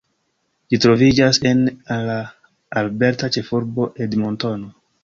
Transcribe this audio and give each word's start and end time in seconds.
Ĝi 0.73 0.79
troviĝas 0.85 1.39
en 1.51 1.61
la 2.09 2.17
alberta 2.83 3.31
ĉefurbo 3.39 3.89
Edmontono. 4.09 4.79